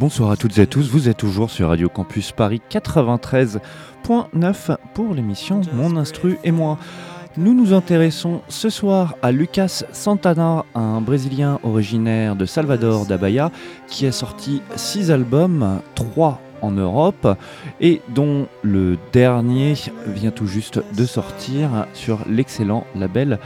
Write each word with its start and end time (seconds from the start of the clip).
Bonsoir 0.00 0.30
à 0.30 0.36
toutes 0.38 0.56
et 0.56 0.62
à 0.62 0.66
tous, 0.66 0.88
vous 0.88 1.10
êtes 1.10 1.18
toujours 1.18 1.50
sur 1.50 1.68
Radio 1.68 1.90
Campus 1.90 2.32
Paris 2.32 2.62
93.9 2.70 4.76
pour 4.94 5.12
l'émission 5.12 5.60
Mon 5.74 5.98
Instru 5.98 6.38
et 6.42 6.52
moi. 6.52 6.78
Nous 7.36 7.52
nous 7.52 7.74
intéressons 7.74 8.40
ce 8.48 8.70
soir 8.70 9.16
à 9.20 9.30
Lucas 9.30 9.82
Santana, 9.92 10.64
un 10.74 11.02
Brésilien 11.02 11.60
originaire 11.64 12.34
de 12.34 12.46
Salvador 12.46 13.04
da 13.04 13.18
Bahia 13.18 13.52
qui 13.88 14.06
a 14.06 14.12
sorti 14.12 14.62
six 14.74 15.10
albums, 15.10 15.82
trois 15.94 16.40
en 16.62 16.70
Europe 16.70 17.36
et 17.82 18.00
dont 18.08 18.46
le 18.62 18.96
dernier 19.12 19.74
vient 20.06 20.30
tout 20.30 20.46
juste 20.46 20.80
de 20.96 21.04
sortir 21.04 21.86
sur 21.92 22.20
l'excellent 22.26 22.86
label 22.94 23.38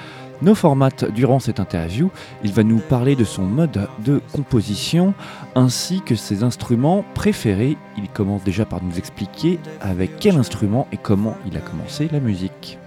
No 0.43 0.55
Format. 0.55 1.05
Durant 1.15 1.39
cette 1.39 1.61
interview, 1.61 2.11
il 2.43 2.53
va 2.53 2.63
nous 2.63 2.79
parler 2.79 3.17
de 3.17 3.25
son 3.25 3.43
mode 3.43 3.89
de 4.05 4.21
composition 4.33 5.15
ainsi 5.55 6.01
que 6.03 6.15
ses 6.15 6.43
instruments 6.43 7.05
préférés. 7.15 7.77
Il 7.97 8.09
commence 8.09 8.45
déjà 8.45 8.65
par 8.65 8.83
nous 8.83 8.99
expliquer 8.99 9.59
avec 9.81 10.19
quel 10.19 10.37
instrument 10.37 10.87
et 10.93 10.97
comment 10.97 11.37
il 11.47 11.57
a 11.57 11.61
commencé 11.61 12.09
la 12.13 12.21
musique. 12.21 12.79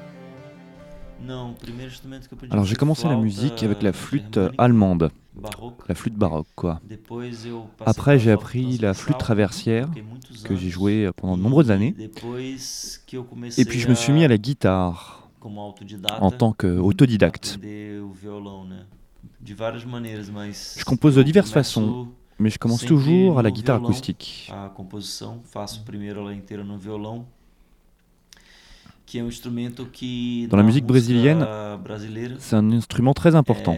Alors 2.49 2.65
j'ai 2.65 2.75
commencé 2.75 3.07
la 3.07 3.17
musique 3.17 3.63
avec 3.63 3.81
la 3.81 3.91
flûte 3.91 4.39
allemande, 4.57 5.09
la 5.87 5.95
flûte 5.95 6.15
baroque 6.15 6.47
quoi. 6.55 6.79
Après 7.85 8.19
j'ai 8.19 8.31
appris 8.31 8.77
la 8.77 8.93
flûte 8.93 9.17
traversière 9.17 9.89
que 10.43 10.55
j'ai 10.55 10.69
joué 10.69 11.09
pendant 11.15 11.37
de 11.37 11.41
nombreuses 11.41 11.71
années. 11.71 11.95
Et 11.99 13.65
puis 13.65 13.79
je 13.79 13.89
me 13.89 13.95
suis 13.95 14.13
mis 14.13 14.23
à 14.23 14.27
la 14.27 14.37
guitare 14.37 15.26
en 16.19 16.31
tant 16.31 16.53
qu'autodidacte. 16.53 17.59
Je 19.45 20.83
compose 20.85 21.15
de 21.15 21.23
diverses 21.23 21.51
façons, 21.51 22.07
mais 22.39 22.49
je 22.49 22.59
commence 22.59 22.85
toujours 22.85 23.39
à 23.39 23.41
la 23.41 23.51
guitare 23.51 23.77
acoustique. 23.77 24.51
Dans 30.49 30.57
la 30.57 30.63
musique 30.63 30.85
brésilienne, 30.85 31.45
c'est 32.39 32.55
un 32.55 32.71
instrument 32.71 33.13
très 33.13 33.35
important. 33.35 33.75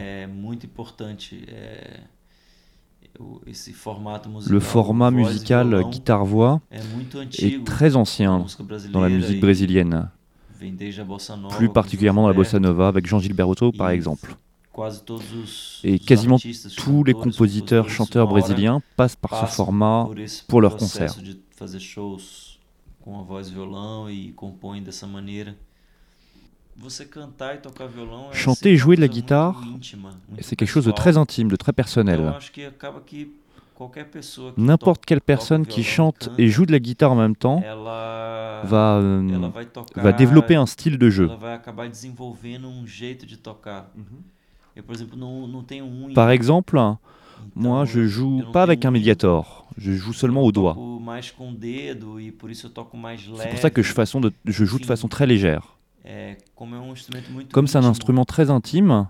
Le 4.48 4.60
format 4.60 5.12
musical 5.12 5.84
guitare-voix 5.92 6.62
est 7.38 7.64
très 7.64 7.96
ancien 7.96 8.46
dans 8.92 9.02
la 9.02 9.10
musique 9.10 9.40
brésilienne, 9.42 10.10
plus 11.50 11.70
particulièrement 11.70 12.24
dans 12.24 12.28
la 12.28 12.34
bossa 12.34 12.60
nova 12.60 12.88
avec 12.88 13.08
Jean 13.08 13.20
Gilberto 13.20 13.72
par 13.72 13.90
exemple. 13.90 14.36
Et 15.84 16.00
quasiment 16.00 16.38
tous 16.78 17.04
les 17.04 17.14
compositeurs, 17.14 17.90
chanteurs 17.90 18.28
brésiliens 18.28 18.82
passent 18.96 19.16
par 19.16 19.48
ce 19.48 19.54
format 19.54 20.08
pour 20.48 20.62
leurs 20.62 20.78
concerts. 20.78 21.16
Chanter 28.32 28.72
et 28.72 28.78
jouer 28.78 28.96
de 28.96 29.02
la 29.02 29.08
guitare, 29.08 29.62
c'est 30.40 30.56
quelque 30.56 30.70
chose 30.70 30.86
de 30.86 30.92
très 30.92 31.18
intime, 31.18 31.50
de 31.50 31.56
très 31.56 31.74
personnel. 31.74 32.34
N'importe 34.58 35.06
quelle 35.06 35.22
personne 35.22 35.66
qui 35.66 35.84
chante 35.84 36.30
et 36.38 36.48
joue 36.48 36.66
de 36.66 36.72
la 36.72 36.80
guitare 36.80 37.12
en 37.12 37.16
même 37.16 37.36
temps 37.36 37.62
va, 38.64 38.98
euh, 38.98 39.50
va 39.96 40.12
développer 40.12 40.56
un 40.56 40.66
style 40.66 40.98
de 40.98 41.10
jeu. 41.10 41.30
Par 46.16 46.30
exemple, 46.32 46.80
moi 47.56 47.86
je 47.86 48.08
joue 48.08 48.44
pas 48.52 48.64
avec 48.64 48.86
un 48.86 48.92
médiator, 48.92 49.68
je 49.78 49.94
joue 49.94 50.14
seulement 50.14 50.44
au 50.44 50.52
doigt. 50.52 50.76
C'est 53.38 53.50
pour 53.50 53.60
ça 53.60 53.70
que 53.70 53.82
je, 53.82 53.94
façon 53.94 54.20
de, 54.20 54.34
je 54.46 54.66
joue 54.66 54.80
de 54.80 54.86
façon 54.86 55.08
très 55.08 55.26
légère. 55.26 55.78
Comme 57.52 57.68
c'est 57.68 57.78
un 57.78 57.86
instrument 57.86 58.26
très 58.26 58.50
intime, 58.50 59.08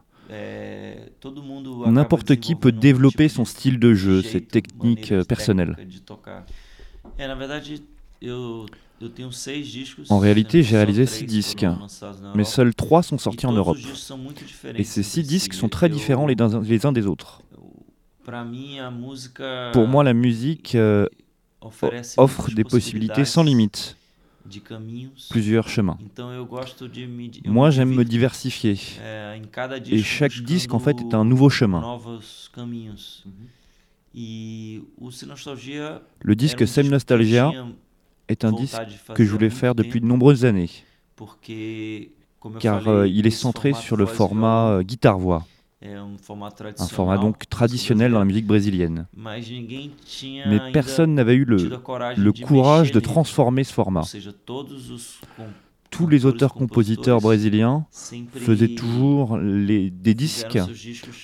n'importe 1.87 2.35
qui 2.37 2.55
peut 2.55 2.71
développer 2.71 3.29
son 3.29 3.45
style 3.45 3.79
de 3.79 3.93
jeu, 3.93 4.21
ses 4.21 4.41
techniques 4.41 5.13
personnelles. 5.27 5.75
En 10.09 10.19
réalité, 10.19 10.63
j'ai 10.63 10.75
réalisé 10.75 11.05
six 11.05 11.25
disques, 11.25 11.65
mais 12.35 12.43
seuls 12.43 12.75
trois 12.75 13.01
sont 13.03 13.17
sortis 13.17 13.45
en 13.45 13.53
Europe. 13.53 13.77
Et 14.75 14.83
ces 14.83 15.03
six 15.03 15.23
disques 15.23 15.53
sont 15.53 15.69
très 15.69 15.89
différents 15.89 16.27
les 16.27 16.35
uns, 16.41 16.61
les 16.61 16.85
uns 16.85 16.91
des 16.91 17.07
autres. 17.07 17.41
Pour 19.73 19.87
moi, 19.87 20.03
la 20.03 20.13
musique 20.13 20.75
euh, 20.75 21.07
offre 22.17 22.51
des 22.51 22.63
possibilités 22.63 23.25
sans 23.25 23.43
limite, 23.43 23.97
plusieurs 25.29 25.67
chemins. 25.69 25.97
Moi, 27.45 27.69
j'aime 27.69 27.93
me 27.93 28.03
diversifier. 28.03 28.77
Et 29.85 30.01
chaque 30.01 30.41
disque, 30.41 30.73
en 30.73 30.79
fait, 30.79 30.99
est 31.01 31.13
un 31.13 31.25
nouveau 31.25 31.49
chemin. 31.49 31.99
Le 36.21 36.35
disque 36.35 36.67
Sem 36.67 36.87
Nostalgia 36.87 37.51
est 38.27 38.45
un 38.45 38.51
disque 38.51 38.81
que 39.13 39.23
je 39.23 39.31
voulais 39.31 39.49
faire 39.49 39.75
depuis 39.75 40.01
de 40.01 40.05
nombreuses 40.05 40.45
années, 40.45 40.69
car 42.59 42.87
euh, 42.87 43.07
il 43.07 43.27
est 43.27 43.31
centré 43.31 43.73
sur 43.73 43.97
le 43.97 44.05
format 44.05 44.69
euh, 44.69 44.83
guitare-voix. 44.83 45.45
Un 45.81 46.17
format 46.87 47.17
donc 47.17 47.47
traditionnel 47.49 48.11
dans 48.11 48.19
la 48.19 48.25
musique 48.25 48.45
brésilienne. 48.45 49.07
Mais 49.15 50.71
personne 50.73 51.15
n'avait 51.15 51.35
eu 51.35 51.45
le, 51.45 51.57
le 52.17 52.31
courage 52.33 52.91
de 52.91 52.99
transformer 52.99 53.63
ce 53.63 53.71
format. 53.73 54.03
Tous 55.89 56.07
les 56.07 56.25
auteurs-compositeurs 56.25 57.21
brésiliens 57.21 57.85
faisaient 58.33 58.75
toujours 58.75 59.37
les, 59.37 59.89
des 59.89 60.13
disques 60.13 60.59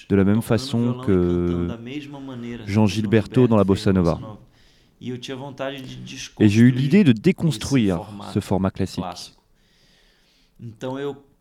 de 0.09 0.15
la 0.15 0.23
même 0.23 0.41
façon 0.41 1.01
que 1.05 1.67
Jean 2.65 2.87
Gilberto 2.87 3.47
dans 3.47 3.57
la 3.57 3.65
bossa 3.65 3.91
nova. 3.91 4.19
Et 5.01 6.49
j'ai 6.49 6.61
eu 6.61 6.71
l'idée 6.71 7.03
de 7.03 7.11
déconstruire 7.11 8.07
ce 8.33 8.39
format 8.39 8.71
classique. 8.71 9.03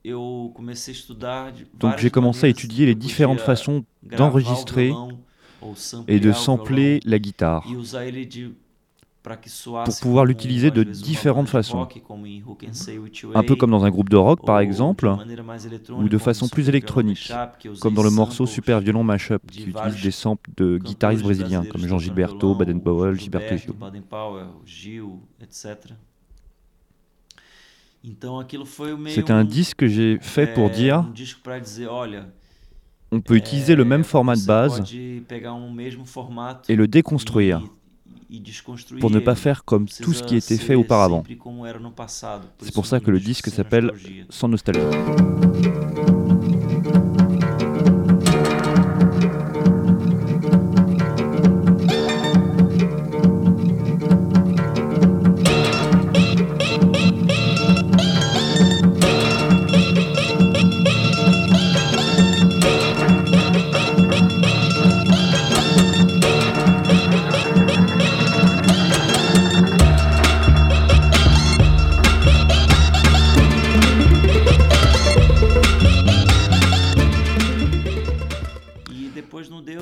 Donc 0.04 1.98
j'ai 1.98 2.10
commencé 2.10 2.46
à 2.46 2.48
étudier 2.48 2.86
les 2.86 2.94
différentes 2.94 3.40
façons 3.40 3.84
d'enregistrer 4.02 4.92
et 6.08 6.20
de 6.20 6.32
sampler 6.32 7.00
la 7.04 7.18
guitare 7.18 7.66
pour 9.22 9.98
pouvoir 10.02 10.26
l'utiliser 10.26 10.70
de 10.70 10.82
différentes 10.82 11.48
façons. 11.48 11.88
Un 13.34 13.42
peu 13.42 13.56
comme 13.56 13.70
dans 13.70 13.84
un 13.84 13.90
groupe 13.90 14.10
de 14.10 14.16
rock 14.16 14.44
par 14.44 14.60
exemple, 14.60 15.10
ou 15.88 16.08
de 16.08 16.18
façon 16.18 16.48
plus 16.48 16.68
électronique, 16.68 17.32
comme 17.80 17.94
dans 17.94 18.02
le 18.02 18.10
morceau 18.10 18.44
Super 18.44 18.80
Violon 18.80 19.02
Mashup 19.02 19.50
qui 19.50 19.62
utilise 19.70 20.02
des 20.02 20.10
samples 20.10 20.50
de 20.56 20.76
guitaristes 20.76 21.22
brésiliens 21.22 21.64
comme 21.64 21.86
Jean 21.86 21.98
Gilberto, 21.98 22.54
Baden 22.54 22.82
Powell, 22.82 23.18
Gilberto 23.18 23.56
Gil. 23.56 23.72
C'était 29.08 29.32
un 29.32 29.44
disque 29.44 29.78
que 29.78 29.86
j'ai 29.86 30.18
fait 30.20 30.52
pour 30.52 30.70
dire 30.70 31.06
on 33.10 33.20
peut 33.20 33.36
utiliser 33.36 33.76
le 33.76 33.84
même 33.84 34.04
format 34.04 34.34
de 34.34 34.44
base 34.44 34.82
et 36.68 36.76
le 36.76 36.88
déconstruire 36.88 37.62
pour 39.00 39.10
ne 39.10 39.20
pas 39.20 39.34
faire 39.34 39.64
comme 39.64 39.86
tout 39.86 40.12
ce 40.12 40.22
qui 40.22 40.36
était 40.36 40.56
fait 40.56 40.74
auparavant. 40.74 41.22
C'est 42.60 42.74
pour 42.74 42.86
ça 42.86 43.00
que 43.00 43.10
le 43.10 43.20
disque 43.20 43.48
s'appelle 43.50 43.92
Sans 44.28 44.48
nostalgie. 44.48 44.80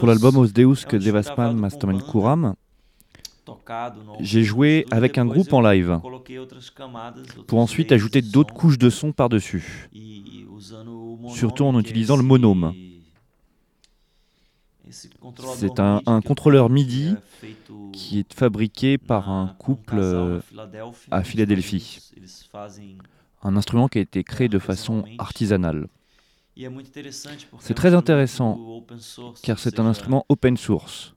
Pour 0.02 0.08
l'album 0.08 0.36
Os 0.36 0.84
que 0.84 0.96
Devaspan 0.96 1.56
Kuram, 2.10 2.56
j'ai 4.18 4.42
joué 4.42 4.84
avec 4.90 5.16
un 5.16 5.24
groupe 5.24 5.52
en 5.52 5.60
live 5.60 6.00
pour 7.46 7.60
ensuite 7.60 7.92
ajouter 7.92 8.20
d'autres 8.20 8.52
couches 8.52 8.78
de 8.78 8.90
son 8.90 9.12
par-dessus, 9.12 9.88
surtout 11.28 11.62
en 11.66 11.78
utilisant 11.78 12.16
le 12.16 12.24
monome. 12.24 12.74
C'est 14.90 15.78
un, 15.78 16.02
un 16.04 16.20
contrôleur 16.20 16.68
MIDI 16.68 17.14
qui 17.92 18.18
est 18.18 18.34
fabriqué 18.34 18.98
par 18.98 19.30
un 19.30 19.54
couple 19.56 20.00
euh, 20.00 20.40
à 21.12 21.22
Philadelphie. 21.22 22.10
Un 23.44 23.56
instrument 23.56 23.86
qui 23.86 23.98
a 23.98 24.02
été 24.02 24.24
créé 24.24 24.48
de 24.48 24.58
façon 24.58 25.04
artisanale. 25.20 25.86
C'est 27.60 27.74
très 27.74 27.94
intéressant 27.94 28.84
car 29.42 29.58
c'est 29.58 29.80
un 29.80 29.86
instrument 29.86 30.26
open 30.28 30.56
source. 30.56 31.14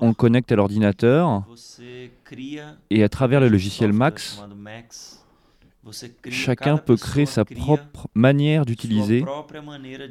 On 0.00 0.08
le 0.08 0.14
connecte 0.14 0.52
à 0.52 0.56
l'ordinateur 0.56 1.44
et 2.90 3.02
à 3.02 3.08
travers 3.08 3.40
le 3.40 3.48
logiciel 3.48 3.92
Max, 3.92 4.42
chacun 6.30 6.76
peut 6.78 6.96
créer 6.96 7.26
sa 7.26 7.44
propre 7.44 8.08
manière 8.14 8.64
d'utiliser 8.64 9.24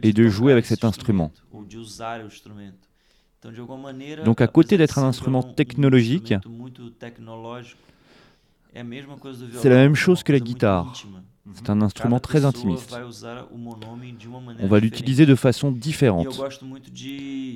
et 0.03 0.13
de 0.13 0.27
jouer 0.27 0.51
avec 0.51 0.65
cet 0.65 0.83
instrument. 0.83 1.31
Donc 4.25 4.41
à 4.41 4.47
côté 4.47 4.77
d'être 4.77 4.99
un 4.99 5.03
instrument 5.03 5.43
technologique, 5.43 6.33
c'est 8.73 9.69
la 9.69 9.75
même 9.75 9.95
chose 9.95 10.23
que 10.23 10.31
la 10.31 10.39
guitare. 10.39 10.93
C'est 11.53 11.69
un 11.69 11.81
instrument 11.81 12.19
très 12.19 12.45
intimiste. 12.45 12.95
On 14.59 14.67
va 14.67 14.79
l'utiliser 14.79 15.25
de 15.25 15.35
façon 15.35 15.71
différente. 15.71 16.39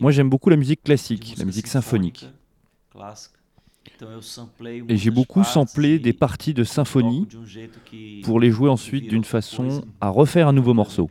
Moi 0.02 0.12
j'aime 0.12 0.30
beaucoup 0.30 0.50
la 0.50 0.56
musique 0.56 0.84
classique, 0.84 1.36
la 1.38 1.46
musique 1.46 1.68
symphonique. 1.68 2.28
Et 4.90 4.98
j'ai 4.98 5.12
beaucoup 5.12 5.44
samplé 5.44 6.00
des 6.00 6.14
parties 6.14 6.54
de 6.54 6.64
symphonie 6.64 7.28
pour 8.24 8.40
les 8.40 8.50
jouer 8.50 8.70
ensuite 8.70 9.10
d'une 9.10 9.26
façon 9.26 9.84
à 10.02 10.10
refaire 10.10 10.48
un 10.48 10.54
nouveau 10.54 10.74
morceau. 10.74 11.10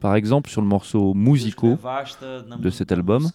Par 0.00 0.14
exemple, 0.14 0.48
sur 0.48 0.62
le 0.62 0.66
morceau 0.66 1.12
Musico 1.12 1.78
de 2.58 2.70
cet 2.70 2.90
album, 2.90 3.30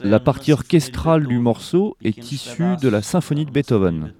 la 0.00 0.20
partie 0.20 0.52
orchestrale 0.52 1.26
du 1.26 1.38
morceau 1.38 1.96
est 2.02 2.32
issue 2.32 2.76
de 2.80 2.88
la 2.88 3.02
symphonie 3.02 3.44
de 3.44 3.50
Beethoven. 3.50 4.12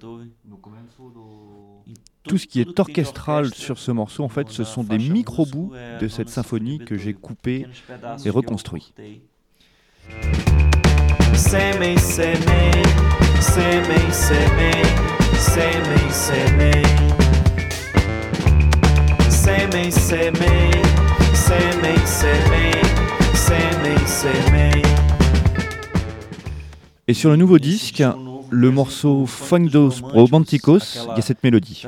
Tout 2.23 2.37
ce 2.37 2.45
qui 2.45 2.61
est 2.61 2.79
orchestral 2.79 3.53
sur 3.53 3.79
ce 3.79 3.91
morceau, 3.91 4.23
en 4.23 4.29
fait, 4.29 4.49
ce 4.49 4.63
sont 4.63 4.83
des 4.83 4.99
micro-bouts 4.99 5.71
de 5.99 6.07
cette 6.07 6.29
symphonie 6.29 6.79
que 6.79 6.97
j'ai 6.97 7.13
coupés 7.13 7.65
et 8.23 8.29
reconstruits. 8.29 8.93
Et 27.09 27.15
sur 27.15 27.31
le 27.31 27.37
nouveau 27.37 27.57
disque, 27.57 28.03
le 28.51 28.69
morceau 28.69 29.25
Fundos 29.25 29.93
Romanticos, 30.03 31.07
il 31.09 31.15
y 31.15 31.17
a 31.17 31.21
cette 31.23 31.43
mélodie. 31.43 31.83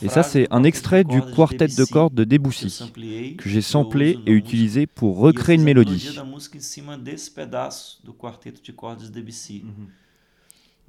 Et 0.00 0.08
ça, 0.08 0.22
c'est 0.22 0.46
un 0.52 0.62
extrait 0.62 1.02
du 1.02 1.20
quartet 1.20 1.66
de 1.66 1.84
cordes 1.84 2.14
de 2.14 2.22
Debussy, 2.22 2.92
que 3.36 3.48
j'ai 3.48 3.60
samplé 3.60 4.20
et 4.24 4.30
utilisé 4.30 4.86
pour 4.86 5.18
recréer 5.18 5.56
une 5.56 5.64
mélodie. 5.64 6.16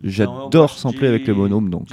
J'adore 0.04 0.70
sampler 0.70 1.08
avec 1.08 1.26
le 1.26 1.34
monome, 1.34 1.72
donc. 1.72 1.88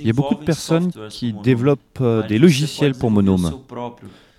Il 0.00 0.06
y 0.06 0.10
a 0.10 0.12
beaucoup 0.12 0.34
de 0.34 0.44
personnes 0.44 0.90
qui 1.10 1.32
développent 1.32 1.80
euh, 2.00 2.26
des 2.26 2.38
logiciels 2.38 2.94
pour 2.94 3.10
Monome. 3.10 3.52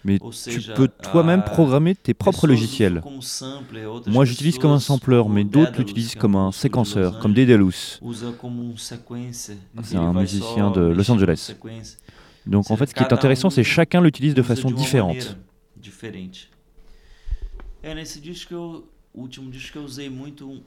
Mais 0.03 0.19
tu 0.19 0.61
peux 0.75 0.87
toi-même 0.87 1.43
programmer 1.43 1.95
tes 1.95 2.13
propres 2.13 2.45
logiciels. 2.45 3.01
Moi, 4.05 4.23
j'utilise 4.23 4.59
comme 4.59 4.71
un 4.71 4.79
sampler, 4.79 5.23
mais 5.27 5.43
d'autres 5.43 5.79
l'utilisent 5.79 6.13
comme 6.15 6.35
un 6.35 6.51
séquenceur, 6.51 7.19
comme 7.19 7.33
Daedalus. 7.33 7.99
C'est 9.83 9.97
un 9.97 10.13
musicien 10.13 10.69
de 10.69 10.81
Los 10.81 11.09
Angeles. 11.09 11.55
Donc 12.45 12.69
en 12.69 12.77
fait, 12.77 12.87
ce 12.87 12.93
qui 12.93 13.01
est 13.01 13.11
intéressant, 13.11 13.49
c'est 13.49 13.63
chacun 13.63 14.01
l'utilise 14.01 14.35
de 14.35 14.43
façon 14.43 14.69
différente. 14.69 15.37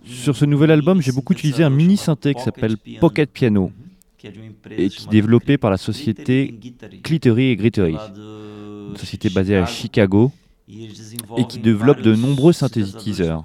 Sur 0.05 0.37
ce 0.37 0.45
nouvel 0.45 0.71
album, 0.73 1.01
j'ai 1.01 1.13
beaucoup 1.13 1.33
utilisé 1.33 1.63
un 1.63 1.71
mini 1.71 1.97
synthé 1.97 2.35
qui 2.35 2.43
s'appelle 2.43 2.77
Pocket 2.99 3.31
Piano 3.31 3.71
est 4.25 5.09
développé 5.11 5.59
par 5.59 5.71
la 5.71 5.77
société 5.77 6.59
Clittery 7.03 7.51
et 7.51 7.57
Grittery, 7.57 7.97
une 8.17 8.97
société 8.97 9.31
basée 9.31 9.57
à 9.57 9.67
Chicago. 9.67 10.33
Et 11.39 11.47
qui 11.47 11.61
développe 11.61 12.03
de 12.03 12.15
nombreux 12.15 12.53
synthétiseurs. 12.53 13.45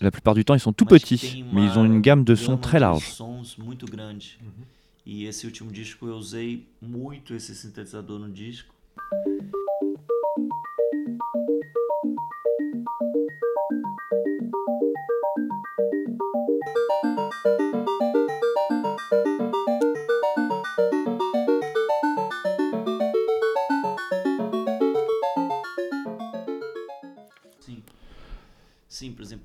La 0.00 0.10
plupart 0.10 0.34
du 0.34 0.46
temps, 0.46 0.54
ils 0.54 0.60
sont 0.60 0.72
tout 0.72 0.86
petits, 0.86 1.44
mais 1.52 1.64
ils 1.64 1.78
ont 1.78 1.84
une 1.84 2.00
gamme 2.00 2.24
de 2.24 2.34
sons 2.34 2.56
très 2.56 2.80
large. 2.80 3.18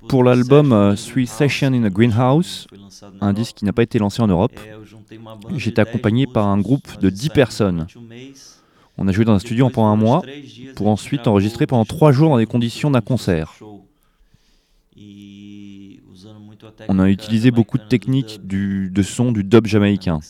Pour 0.08 0.24
l'album 0.24 0.72
euh, 0.72 0.94
Three 0.94 1.26
Sessions 1.26 1.72
in 1.72 1.84
a 1.84 1.90
Greenhouse, 1.90 2.66
un 3.20 3.32
disque 3.32 3.56
qui 3.56 3.64
n'a 3.64 3.72
pas 3.72 3.82
été 3.82 3.98
lancé 3.98 4.22
en 4.22 4.26
Europe, 4.26 4.58
j'étais 5.56 5.80
accompagné 5.80 6.26
par 6.26 6.46
un 6.46 6.58
groupe 6.58 6.98
de 7.00 7.10
10 7.10 7.30
personnes. 7.30 7.86
On 8.98 9.08
a 9.08 9.12
joué 9.12 9.24
dans 9.24 9.34
un 9.34 9.38
studio 9.38 9.68
pendant 9.68 9.88
un 9.88 9.96
mois 9.96 10.22
pour 10.74 10.88
ensuite 10.88 11.26
enregistrer 11.26 11.66
pendant 11.66 11.84
trois 11.84 12.12
jours 12.12 12.30
dans 12.30 12.36
les 12.36 12.46
conditions 12.46 12.90
d'un 12.90 13.00
concert. 13.00 13.54
On 16.88 16.98
a 16.98 17.08
utilisé 17.08 17.50
beaucoup 17.50 17.78
de 17.78 17.84
techniques 17.84 18.40
de 18.46 19.02
son 19.02 19.32
du 19.32 19.44
dub 19.44 19.66
jamaïcain. 19.66 20.20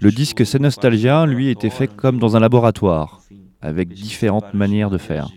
Le 0.00 0.10
disque 0.10 0.46
C'est 0.46 0.58
Nostalgia, 0.58 1.26
lui, 1.26 1.48
était 1.48 1.70
fait 1.70 1.88
comme 1.88 2.18
dans 2.18 2.36
un 2.36 2.40
laboratoire, 2.40 3.22
avec 3.60 3.88
différentes 3.88 4.54
manières 4.54 4.90
de 4.90 4.98
faire. 4.98 5.28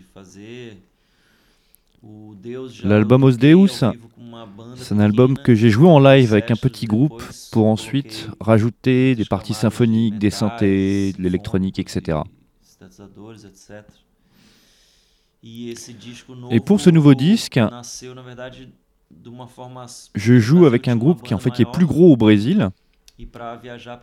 L'album 2.84 3.24
Os 3.24 3.38
Deus, 3.38 3.84
c'est 4.76 4.94
un 4.94 5.00
album 5.00 5.38
que 5.38 5.56
j'ai 5.56 5.70
joué 5.70 5.88
en 5.88 6.00
live 6.00 6.34
avec 6.34 6.52
un 6.52 6.56
petit 6.56 6.86
groupe 6.86 7.24
pour 7.52 7.68
ensuite 7.68 8.30
rajouter 8.40 9.16
des 9.16 9.26
parties 9.26 9.54
symphoniques, 9.54 10.18
des 10.20 10.30
synthés, 10.30 11.14
de 11.14 11.22
l'électronique, 11.22 11.80
etc. 11.80 12.20
Et 16.52 16.60
pour 16.60 16.82
ce 16.82 16.90
nouveau 16.90 17.14
disque, 17.14 17.60
je 20.16 20.40
joue 20.40 20.66
avec 20.66 20.88
un 20.88 20.96
groupe 20.96 21.22
qui 21.24 21.34
en 21.34 21.40
fait 21.40 21.60
est 21.60 21.72
plus 21.72 21.86
gros 21.86 22.12
au 22.14 22.18
Brésil. 22.18 22.70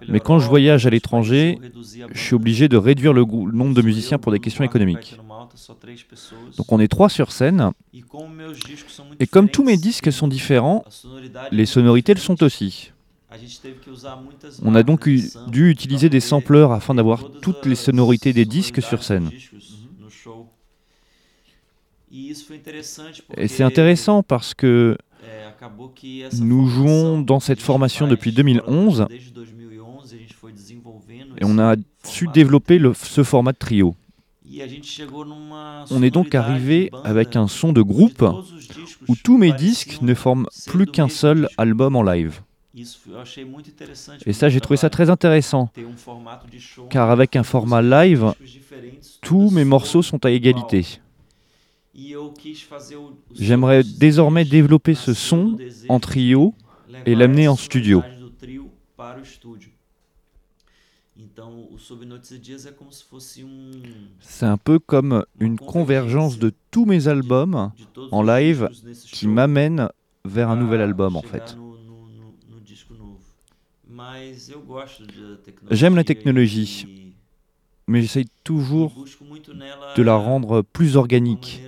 Mais 0.09 0.21
quand 0.21 0.38
je 0.38 0.49
voyage 0.49 0.87
à 0.87 0.90
l'étranger, 0.90 1.59
je 2.12 2.21
suis 2.21 2.35
obligé 2.35 2.69
de 2.69 2.76
réduire 2.76 3.12
le 3.12 3.25
nombre 3.25 3.75
de 3.75 3.83
musiciens 3.83 4.19
pour 4.19 4.33
des 4.33 4.38
questions 4.38 4.64
économiques. 4.64 5.19
Donc 6.57 6.73
on 6.73 6.80
est 6.80 6.88
trois 6.88 7.09
sur 7.09 7.33
scène, 7.33 7.71
E 7.95 8.00
et 9.19 9.26
comme 9.26 9.49
tous 9.49 9.64
mes 9.64 9.76
disques 9.76 10.12
sont 10.12 10.28
différents, 10.28 10.85
les 11.50 11.66
sonorités 11.66 12.14
le 12.14 12.21
sont 12.21 12.42
aussi. 12.42 12.92
On 14.62 14.75
a 14.75 14.83
donc 14.83 15.09
dû 15.47 15.71
utiliser 15.71 16.09
des 16.09 16.21
sampleurs 16.21 16.73
afin 16.73 16.95
d'avoir 16.95 17.25
toutes 17.40 17.64
les 17.66 17.76
sonorités 17.76 18.33
des 18.33 18.45
disques 18.45 18.83
sur 18.83 19.02
scène. 19.02 19.30
E 22.12 23.35
Et 23.37 23.49
c'est 23.49 23.62
intéressant 23.62 24.23
parce 24.23 24.54
que 24.54 24.97
nous 26.40 26.66
jouons 26.69 27.21
dans 27.21 27.40
cette 27.40 27.61
formation 27.61 28.07
depuis 28.09 28.33
2011 28.33 29.02
agora, 29.02 29.09
desde 29.09 29.33
2011, 29.35 30.14
a 30.14 30.16
gente 30.16 30.33
foi 30.35 30.50
desenvolvendo 30.52 31.35
et 31.40 31.45
on 31.45 31.59
a 31.59 31.76
su 32.04 32.26
développer 32.28 32.78
le- 32.78 32.95
ce 32.95 33.23
format 33.23 33.52
de 33.52 33.59
trio. 33.59 33.95
On 35.90 36.02
est 36.02 36.11
donc 36.11 36.35
arrivé 36.35 36.90
avec 37.04 37.37
un 37.37 37.49
son 37.49 37.73
de 37.73 37.83
groupe 37.83 38.25
où 39.09 39.14
tous 39.16 39.38
mes 39.38 39.52
disques 39.52 39.99
ne 40.02 40.14
forment 40.14 40.47
plus 40.66 40.87
qu'un 40.87 41.09
seul 41.09 41.49
album 41.57 41.97
en 41.97 42.02
live. 42.02 42.40
Et 44.26 44.33
ça, 44.33 44.49
j'ai 44.49 44.61
trouvé 44.61 44.76
ça 44.76 44.90
très 44.90 45.11
intéressant, 45.11 45.71
um 46.07 46.88
car 46.88 47.11
avec 47.11 47.35
un 47.35 47.42
format 47.42 47.83
live, 47.83 48.33
tous 49.21 49.50
mes 49.50 49.64
morceaux 49.64 50.02
sont 50.02 50.25
à 50.25 50.30
égalité. 50.30 51.00
E 51.97 52.14
J'aimerais 53.35 53.83
désormais 53.83 54.45
développer 54.45 54.95
ce 54.95 55.14
son 55.14 55.57
en 55.88 55.99
trio 55.99 56.54
et 57.07 57.14
l'amener 57.16 57.49
en 57.49 57.57
studio. 57.57 58.02
Então, 61.21 61.69
o 61.71 61.79
Sob 61.79 62.07
Noites 62.07 62.31
e 62.31 62.39
Dias 62.39 62.65
é 62.65 62.73
como 62.73 62.91
se 62.91 63.05
fosse 63.05 63.45
um 63.45 63.71
C'est 64.23 64.47
un 64.47 64.57
peu 64.57 64.79
comme 64.79 65.23
une 65.39 65.59
convergence 65.59 66.39
de 66.39 66.50
tous 66.71 66.87
mes 66.87 67.09
albums 67.09 67.71
en 68.11 68.23
live 68.23 68.71
qui 69.11 69.29
m'amène 69.29 69.91
vers 70.25 70.49
un 70.49 70.57
nouvel 70.57 70.81
album 70.81 71.17
en 71.17 71.23
fait. 71.23 71.57
J'aime 75.71 75.95
la 75.95 76.05
technologie, 76.05 76.87
e- 76.87 77.12
Mais 77.87 78.00
j'essaye 78.00 78.25
e 78.25 78.31
toujours 78.45 78.93
nela 79.53 79.93
de 79.95 80.03
la 80.03 80.15
rendre 80.17 80.62
plus 80.62 80.97
organique. 80.97 81.61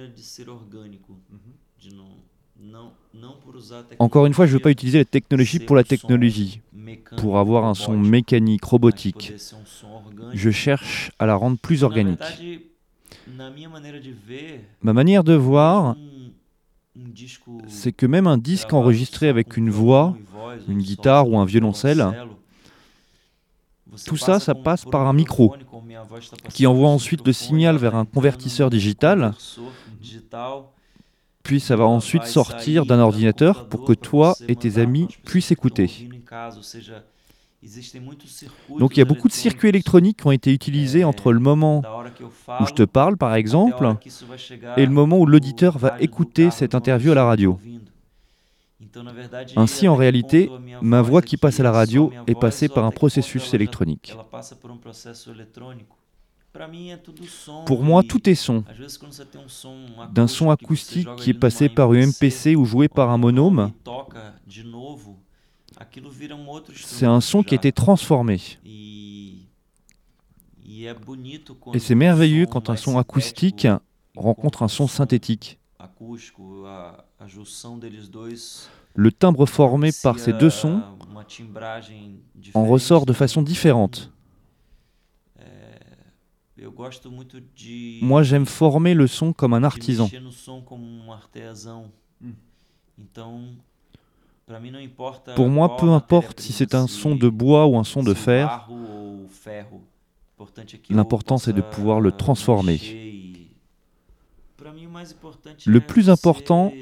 Encore 3.99 4.27
une 4.27 4.35
fois, 4.35 4.47
je 4.47 4.53
ne 4.53 4.57
veux 4.57 4.61
pas 4.61 4.71
utiliser 4.71 4.99
la 4.99 5.05
technologie 5.05 5.59
pour 5.59 5.77
la 5.77 5.85
technologie, 5.85 6.61
pour 7.17 7.39
avoir 7.39 7.65
un 7.65 7.75
son 7.75 7.97
mécanique, 7.97 8.65
robotique. 8.65 9.33
Je 10.33 10.51
cherche 10.51 11.11
à 11.19 11.27
la 11.27 11.35
rendre 11.35 11.59
plus 11.59 11.85
organique. 11.85 12.47
Ma 14.83 14.93
manière 14.93 15.25
de 15.25 15.35
voir, 15.35 15.97
c'est 17.69 17.93
que 17.93 18.07
même 18.07 18.27
un 18.27 18.39
disque 18.39 18.73
enregistré 18.73 19.29
avec 19.29 19.57
une 19.57 19.71
voix, 19.71 20.17
une 20.69 20.79
guitare 20.79 21.29
ou 21.29 21.39
un 21.39 21.45
violoncelle, 21.45 22.07
tout 24.07 24.17
ça, 24.17 24.41
ça 24.41 24.55
passe 24.55 24.85
par 24.85 25.07
un 25.07 25.13
micro, 25.13 25.55
qui 26.51 26.67
envoie 26.67 26.89
ensuite 26.89 27.27
le 27.27 27.33
signal 27.33 27.77
vers 27.77 27.95
un 27.95 28.05
convertisseur 28.05 28.71
digital, 28.71 29.35
puis 31.43 31.61
ça 31.61 31.77
va 31.77 31.85
ensuite 31.85 32.25
sortir 32.25 32.87
d'un 32.87 32.99
ordinateur 33.01 33.67
pour 33.69 33.85
que 33.85 33.93
toi 33.93 34.35
et 34.49 34.57
tes 34.57 34.79
amis 34.79 35.09
puissent 35.25 35.51
écouter. 35.51 36.09
Donc 38.79 38.97
il 38.97 38.99
y 38.99 39.03
a 39.03 39.05
beaucoup 39.05 39.29
de 39.29 39.33
circuits 39.33 39.69
électroniques 39.69 40.19
qui 40.19 40.27
ont 40.27 40.33
été 40.33 40.53
utilisés 40.53 41.05
entre 41.05 41.33
le 41.33 41.39
moment 41.39 41.83
où 42.61 42.67
je 42.67 42.73
te 42.73 42.83
parle 42.83 43.17
par 43.17 43.35
exemple 43.35 43.97
et 44.77 44.85
le 44.85 44.93
moment 44.93 45.19
où 45.19 45.27
l'auditeur 45.27 45.79
va 45.79 45.97
écouter 46.01 46.51
cette 46.51 46.75
interview 46.75 47.13
à 47.13 47.15
la 47.15 47.25
radio. 47.25 47.59
Ainsi, 49.57 49.89
en 49.89 49.95
réalité, 49.95 50.51
ma 50.83 51.03
voix 51.03 51.23
qui 51.23 51.37
passe 51.37 51.61
à 51.61 51.63
la 51.63 51.73
radio 51.73 52.13
est 52.27 52.39
passée 52.39 52.69
par 52.69 52.85
un 52.85 52.91
processus 52.91 53.55
électronique. 53.55 54.17
Pour 57.67 57.83
moi, 57.83 58.03
e 58.03 58.05
tout 58.07 58.29
est 58.29 58.35
son. 58.35 58.65
um 59.65 60.13
D'un 60.13 60.27
son 60.27 60.51
acoustique 60.51 61.09
qui 61.17 61.31
est 61.31 61.35
passé 61.35 61.69
par 61.69 61.91
un 61.93 62.07
MPC, 62.07 62.57
ou 62.57 62.65
joué 62.65 62.89
par 62.89 63.11
un 63.11 63.19
e 63.19 63.31
vira 63.31 63.47
um 63.47 63.73
c'est 66.75 67.07
un 67.07 67.21
son 67.21 67.43
qui 67.43 67.55
a 67.55 67.57
été 67.57 67.73
transformé. 67.73 68.41
E, 68.67 69.39
e 70.69 70.95
Et 71.75 71.79
c'est 71.79 71.95
merveilleux 71.95 72.47
quand 72.47 72.69
un 72.69 72.77
son 72.77 72.99
acoustique 72.99 73.67
rencontre 74.15 74.63
un 74.63 74.69
son 74.69 74.87
synthétique. 74.87 75.59
Le 78.95 79.13
timbre 79.13 79.47
formé 79.47 79.91
par 80.03 80.19
ces 80.19 80.35
deux 80.35 80.51
sons 80.51 80.83
en 82.55 82.67
ressort 82.67 83.07
de 83.07 83.13
façon 83.15 83.41
différente. 83.43 84.13
Eu 85.35 85.41
gosto 85.41 86.52
muito 86.52 86.52
de 86.52 86.52
Moi, 88.01 88.23
j'aime 88.23 88.47
former 88.47 88.95
le 88.95 89.07
son 89.07 89.33
comme 89.33 89.55
un 89.55 89.65
artisan. 89.65 90.05
mexer 90.05 90.21
no 90.21 90.33
som 90.33 90.61
como 90.61 90.85
um 90.85 91.13
artesão. 91.13 91.91
Então, 92.99 93.43
pra 94.47 94.61
mim 94.61 94.71
não 94.71 94.81
importa 94.81 95.35
Pour 95.35 95.49
moi, 95.49 95.77
peu 95.77 95.93
a 95.93 95.97
importe 95.97 96.43
si 96.43 96.53
c'est 96.53 96.75
un 96.75 96.87
son 96.87 97.17
de 97.17 97.29
bois 97.29 97.67
ou 97.67 97.79
un 97.79 97.85
son 97.85 98.03
de 98.03 98.13
o 98.13 98.15
fer, 98.15 98.69
L'important, 100.91 101.39
c'est 101.39 101.53
de 101.53 101.61
pouvoir 101.63 102.01
le 102.01 102.13
transformer. 102.13 102.77
e- 102.77 103.47
Le 105.67 105.81
plus 105.81 106.11
important, 106.11 106.73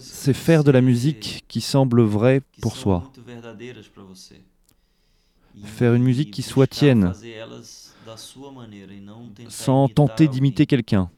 c'est 0.00 0.32
faire 0.32 0.64
de 0.64 0.70
la 0.70 0.80
musique 0.80 1.44
qui 1.48 1.60
semble 1.60 2.02
vraie 2.02 2.40
pour 2.60 2.76
soi. 2.76 3.10
E 5.56 5.66
Faire 5.66 5.94
une 5.94 6.02
musique 6.02 6.30
qui 6.32 6.42
soit 6.42 6.66
tienne, 6.66 7.12
e 8.06 9.48
sans 9.48 9.88
tenter 9.88 10.28
d'imiter 10.28 10.66
quelqu'un. 10.66 11.10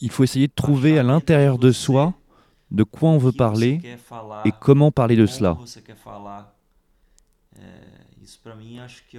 Il 0.00 0.10
faut 0.10 0.24
essayer 0.24 0.46
de 0.48 0.52
trouver 0.54 0.98
à 0.98 1.02
l'intérieur 1.02 1.58
de 1.58 1.72
soi 1.72 2.14
de 2.70 2.82
quoi 2.82 3.10
on 3.10 3.18
veut 3.18 3.32
parler 3.32 3.80
et 4.44 4.52
comment 4.60 4.90
parler 4.90 5.16
de 5.16 5.26
cela. 5.26 5.56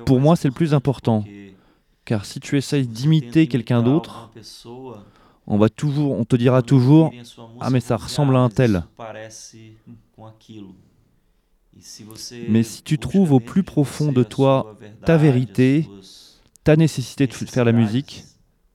Pour 0.06 0.20
moi, 0.20 0.36
c'est 0.36 0.48
le 0.48 0.54
plus 0.54 0.74
important. 0.74 1.24
Car 2.06 2.26
si 2.26 2.40
tu 2.40 2.58
essayes 2.58 2.88
d'imiter 2.88 3.48
quelqu'un 3.48 3.84
d'autre, 3.84 4.32
on 5.46 5.58
va 5.58 5.70
toujours, 5.70 6.14
on 6.14 6.26
te 6.26 6.36
dira 6.36 6.62
toujours, 6.62 7.14
Ah, 7.60 7.70
mais 7.70 7.80
ça 7.80 7.98
ressemble 7.98 8.36
"Ah, 8.36 8.40
à 8.40 8.42
un 8.44 8.50
tel." 8.50 8.84
E 9.00 9.34
Mais 12.50 12.64
si 12.64 12.82
tu 12.82 12.98
trouves 12.98 13.32
au 13.34 13.40
plus 13.40 13.64
profond 13.64 14.12
de 14.12 14.24
toi 14.24 14.76
ta 15.06 15.18
vérité, 15.18 15.88
ta 16.68 16.76
nécessité 16.76 17.28
de 17.28 17.34
faire 17.34 17.64
la 17.64 17.72
musique, 17.72 18.26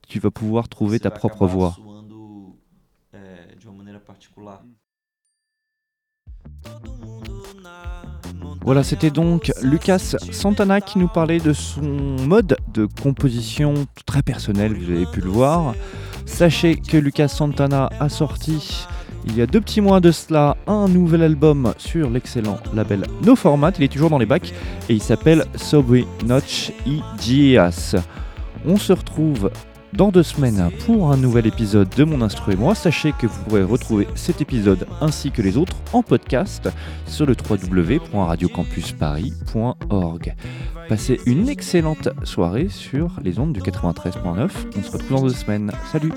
tu 0.08 0.18
vas 0.18 0.30
pouvoir 0.30 0.70
trouver 0.70 0.98
ta 0.98 1.10
propre 1.10 1.46
voix. 1.46 1.76
particular. 4.06 4.62
Voilà, 8.62 8.82
c'était 8.82 9.10
donc 9.10 9.52
Lucas 9.62 9.98
Santana 10.30 10.80
qui 10.80 10.98
nous 10.98 11.08
parlait 11.08 11.38
de 11.38 11.52
son 11.52 11.82
mode 11.82 12.56
de 12.72 12.86
composition 12.86 13.74
très 14.06 14.22
personnel, 14.22 14.72
vous 14.72 14.90
avez 14.90 15.04
pu 15.04 15.20
le 15.20 15.28
voir. 15.28 15.74
Sachez 16.24 16.76
que 16.76 16.96
Lucas 16.96 17.28
Santana 17.28 17.90
a 18.00 18.08
sorti 18.08 18.86
il 19.24 19.36
y 19.36 19.42
a 19.42 19.46
deux 19.46 19.60
petits 19.60 19.80
mois 19.80 20.00
de 20.00 20.10
cela 20.10 20.56
un 20.66 20.88
nouvel 20.88 21.22
album 21.22 21.72
sur 21.78 22.10
l'excellent 22.10 22.58
label 22.74 23.04
No 23.24 23.36
Format. 23.36 23.72
Il 23.78 23.84
est 23.84 23.92
toujours 23.92 24.10
dans 24.10 24.18
les 24.18 24.26
bacs 24.26 24.52
et 24.88 24.94
il 24.94 25.02
s'appelle 25.02 25.44
Sobre 25.56 26.04
Notch 26.26 26.72
y 26.86 27.00
Dias. 27.18 27.94
On 28.66 28.76
se 28.76 28.92
retrouve 28.92 29.50
dans 29.92 30.10
deux 30.10 30.22
semaines 30.22 30.70
pour 30.86 31.12
un 31.12 31.16
nouvel 31.16 31.46
épisode 31.46 31.88
de 31.96 32.04
Mon 32.04 32.20
Instru 32.22 32.52
et 32.52 32.56
moi. 32.56 32.74
Sachez 32.74 33.12
que 33.12 33.26
vous 33.26 33.42
pourrez 33.44 33.62
retrouver 33.62 34.08
cet 34.14 34.40
épisode 34.40 34.86
ainsi 35.00 35.30
que 35.30 35.42
les 35.42 35.56
autres 35.56 35.76
en 35.92 36.02
podcast 36.02 36.68
sur 37.06 37.26
le 37.26 37.34
www.radiocampusparis.org. 37.34 40.34
Passez 40.88 41.20
une 41.26 41.48
excellente 41.48 42.08
soirée 42.24 42.68
sur 42.68 43.12
les 43.22 43.38
ondes 43.38 43.52
du 43.52 43.60
93.9. 43.60 44.50
On 44.76 44.82
se 44.82 44.90
retrouve 44.90 45.10
dans 45.10 45.22
deux 45.22 45.34
semaines. 45.34 45.70
Salut 45.90 46.12